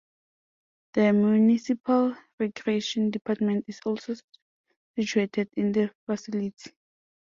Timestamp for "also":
3.85-4.15